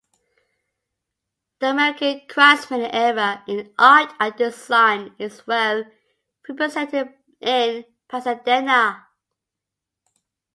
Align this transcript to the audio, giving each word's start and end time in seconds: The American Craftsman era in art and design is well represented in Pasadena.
The 1.59 1.67
American 1.69 2.21
Craftsman 2.27 2.81
era 2.85 3.43
in 3.47 3.71
art 3.77 4.11
and 4.19 4.35
design 4.35 5.13
is 5.19 5.45
well 5.45 5.83
represented 6.49 7.13
in 7.39 7.85
Pasadena. 8.09 9.05